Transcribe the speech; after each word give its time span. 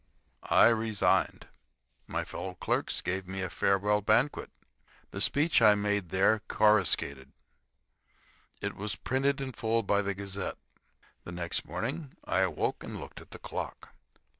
I 0.49 0.69
resigned. 0.69 1.45
My 2.07 2.23
fellow 2.25 2.55
clerks 2.55 3.01
gave 3.01 3.27
me 3.27 3.43
a 3.43 3.51
farewell 3.51 4.01
banquet. 4.01 4.49
The 5.11 5.21
speech 5.21 5.61
I 5.61 5.75
made 5.75 6.09
there 6.09 6.39
coruscated. 6.47 7.31
It 8.61 8.75
was 8.75 8.95
printed 8.95 9.39
in 9.39 9.51
full 9.51 9.83
by 9.83 10.01
the 10.01 10.15
Gazette. 10.15 10.57
The 11.23 11.31
next 11.31 11.65
morning 11.65 12.15
I 12.25 12.39
awoke 12.39 12.83
and 12.83 12.99
looked 12.99 13.21
at 13.21 13.29
the 13.29 13.37
clock. 13.37 13.93